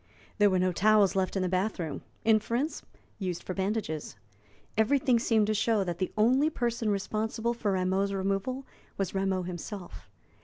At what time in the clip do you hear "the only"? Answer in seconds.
5.99-6.49